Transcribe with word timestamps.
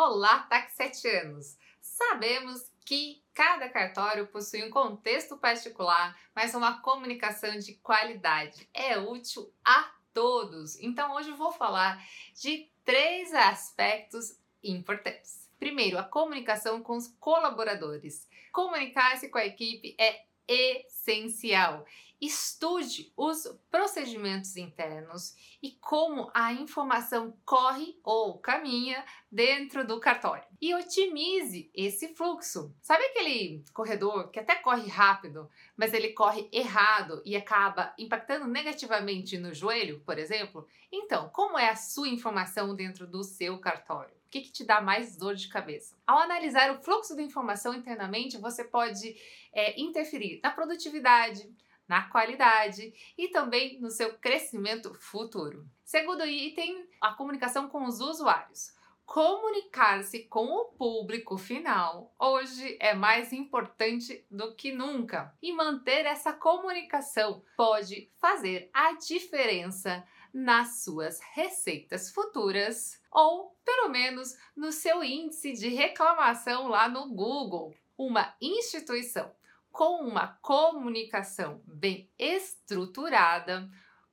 Olá, 0.00 0.46
taxetianos! 0.48 1.58
Sabemos 1.80 2.70
que 2.86 3.20
cada 3.34 3.68
cartório 3.68 4.28
possui 4.28 4.62
um 4.62 4.70
contexto 4.70 5.36
particular, 5.36 6.16
mas 6.32 6.54
uma 6.54 6.80
comunicação 6.80 7.58
de 7.58 7.74
qualidade 7.74 8.68
é 8.72 8.96
útil 8.96 9.52
a 9.64 9.92
todos. 10.14 10.78
Então, 10.78 11.16
hoje 11.16 11.32
vou 11.32 11.50
falar 11.50 12.00
de 12.32 12.70
três 12.84 13.34
aspectos 13.34 14.38
importantes. 14.62 15.50
Primeiro, 15.58 15.98
a 15.98 16.04
comunicação 16.04 16.80
com 16.80 16.96
os 16.96 17.08
colaboradores. 17.18 18.28
Comunicar-se 18.52 19.28
com 19.28 19.38
a 19.38 19.46
equipe 19.46 19.96
é 19.98 20.24
essencial. 20.46 21.84
Estude 22.20 23.12
os 23.16 23.46
procedimentos 23.70 24.56
internos 24.56 25.36
e 25.62 25.70
como 25.72 26.30
a 26.34 26.52
informação 26.52 27.36
corre 27.44 27.96
ou 28.02 28.38
caminha 28.38 29.04
dentro 29.30 29.86
do 29.86 30.00
cartório. 30.00 30.44
E 30.60 30.74
otimize 30.74 31.70
esse 31.72 32.14
fluxo. 32.14 32.74
Sabe 32.82 33.04
aquele 33.04 33.64
corredor 33.72 34.30
que 34.30 34.40
até 34.40 34.56
corre 34.56 34.88
rápido, 34.88 35.48
mas 35.76 35.94
ele 35.94 36.12
corre 36.12 36.48
errado 36.50 37.22
e 37.24 37.36
acaba 37.36 37.94
impactando 37.96 38.48
negativamente 38.48 39.38
no 39.38 39.54
joelho, 39.54 40.00
por 40.00 40.18
exemplo? 40.18 40.66
Então, 40.90 41.28
como 41.28 41.58
é 41.58 41.70
a 41.70 41.76
sua 41.76 42.08
informação 42.08 42.74
dentro 42.74 43.06
do 43.06 43.22
seu 43.22 43.58
cartório? 43.58 44.18
O 44.26 44.30
que, 44.30 44.42
que, 44.42 44.52
te 44.52 44.64
dá 44.64 44.80
mais 44.80 45.16
dor 45.16 45.34
de 45.34 45.48
cabeça? 45.48 45.96
Ao 46.06 46.18
analisar 46.18 46.70
o 46.70 46.82
fluxo 46.82 47.16
da 47.16 47.22
informação 47.22 47.72
internamente, 47.72 48.36
você 48.36 48.62
pode 48.62 49.16
é, 49.54 49.80
interferir 49.80 50.38
na 50.42 50.50
produtividade, 50.50 51.50
na 51.88 52.02
qualidade 52.02 52.92
e 53.16 53.28
também 53.28 53.80
no 53.80 53.90
seu 53.90 54.14
crescimento 54.18 54.94
futuro. 54.94 55.66
Segundo 55.82 56.24
item, 56.26 56.86
a 57.00 57.14
comunicação 57.14 57.68
com 57.68 57.84
os 57.84 58.00
usuários. 58.00 58.76
Comunicar-se 59.06 60.24
com 60.24 60.44
o 60.44 60.66
público 60.66 61.38
final 61.38 62.14
hoje 62.18 62.76
é 62.78 62.92
mais 62.92 63.32
importante 63.32 64.22
do 64.30 64.54
que 64.54 64.70
nunca. 64.70 65.34
E 65.40 65.50
manter 65.50 66.04
essa 66.04 66.30
comunicação 66.30 67.42
pode 67.56 68.12
fazer 68.20 68.68
a 68.70 68.92
diferença 68.92 70.06
nas 70.30 70.84
suas 70.84 71.20
receitas 71.32 72.10
futuras 72.10 73.00
ou, 73.10 73.56
pelo 73.64 73.88
menos, 73.88 74.36
no 74.54 74.70
seu 74.70 75.02
índice 75.02 75.54
de 75.54 75.68
reclamação 75.68 76.68
lá 76.68 76.86
no 76.86 77.08
Google. 77.08 77.74
Uma 77.96 78.36
instituição 78.42 79.34
com 79.72 80.06
uma 80.06 80.38
comunicação 80.42 81.62
bem 81.66 82.10
estruturada, 82.18 83.68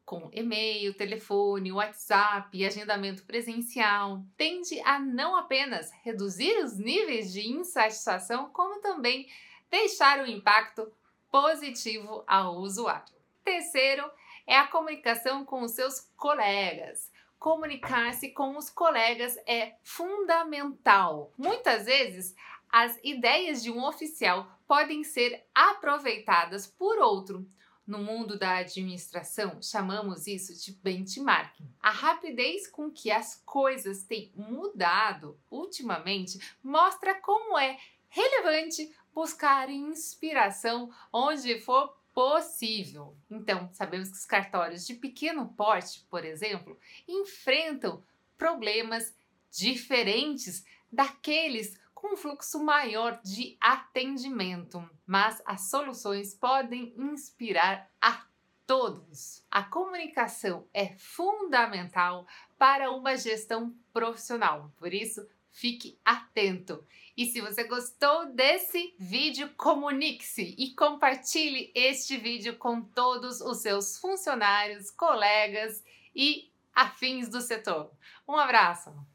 com 0.06 0.30
e-mail, 0.32 0.94
telefone, 0.94 1.72
WhatsApp 1.72 2.56
e 2.56 2.66
agendamento 2.66 3.24
presencial, 3.26 4.24
tende 4.38 4.80
a 4.82 5.00
não 5.00 5.36
apenas 5.36 5.92
reduzir 6.04 6.64
os 6.64 6.78
níveis 6.78 7.34
de 7.34 7.50
insatisfação, 7.50 8.50
como 8.52 8.80
também 8.80 9.28
deixar 9.70 10.20
um 10.20 10.28
impacto 10.28 10.92
positivo 11.32 12.24
ao 12.28 12.58
usuário. 12.58 13.16
Terceiro 13.44 14.10
é 14.46 14.56
a 14.56 14.68
comunicação 14.68 15.44
com 15.44 15.64
os 15.64 15.72
seus 15.72 16.00
colegas. 16.16 17.12
Comunicar-se 17.40 18.30
com 18.30 18.58
os 18.58 18.70
colegas 18.70 19.38
é 19.46 19.76
fundamental. 19.84 21.32
Muitas 21.38 21.86
vezes, 21.86 22.36
as 22.72 23.00
ideias 23.04 23.62
de 23.64 23.72
um 23.72 23.84
oficial 23.84 24.48
podem 24.68 25.04
ser 25.04 25.46
aproveitadas 25.54 26.68
por 26.68 26.98
outro. 27.00 27.48
No 27.86 28.00
mundo 28.00 28.40
da 28.40 28.58
administração, 28.58 29.62
chamamos 29.62 30.26
isso 30.26 30.56
de 30.56 30.72
benchmarking. 30.72 31.72
A 31.80 31.92
rapidez 31.92 32.68
com 32.68 32.90
que 32.90 33.12
as 33.12 33.44
coisas 33.46 34.04
têm 34.04 34.34
mudado 34.36 35.40
ultimamente 35.52 36.40
mostra 36.64 37.14
como 37.22 37.58
é 37.60 37.78
relevante 38.10 38.92
buscar 39.14 39.70
inspiração 39.70 40.90
onde 41.14 41.60
for 41.60 41.96
possível. 42.14 43.16
Então, 43.30 43.70
sabemos 43.74 44.10
que 44.10 44.16
os 44.16 44.26
cartórios 44.26 44.88
de 44.88 44.96
pequeno 44.96 45.50
porte, 45.50 46.06
por 46.10 46.24
exemplo, 46.24 46.80
enfrentam 47.08 48.02
problemas 48.38 49.14
diferentes 49.52 50.66
daqueles 50.92 51.78
com 51.96 52.14
um 52.14 52.18
fluxo 52.18 52.64
maior 52.64 53.20
de 53.24 53.58
atendimento, 53.60 54.88
mas 55.08 55.42
as 55.46 55.70
soluções 55.70 56.36
podem 56.36 56.94
inspirar 56.98 57.90
a 58.00 58.26
todos. 58.68 59.44
A 59.50 59.64
comunicação 59.64 60.68
é 60.74 60.90
fundamental 60.98 62.28
para 62.58 62.92
uma 62.92 63.16
gestão 63.16 63.74
profissional, 63.94 64.72
por 64.78 64.94
isso 64.94 65.26
fique 65.52 65.98
atento. 66.04 66.86
E 67.16 67.26
se 67.26 67.40
você 67.40 67.64
gostou 67.64 68.26
desse 68.34 68.94
vídeo, 69.00 69.50
comunique-se 69.56 70.54
e 70.58 70.76
compartilhe 70.76 71.72
este 71.74 72.18
vídeo 72.18 72.58
com 72.58 72.82
todos 72.82 73.40
os 73.40 73.60
seus 73.60 73.98
funcionários, 73.98 74.92
colegas 74.92 75.82
e 76.14 76.52
afins 76.74 77.30
do 77.30 77.40
setor. 77.40 77.90
Um 78.28 78.36
abraço! 78.36 78.94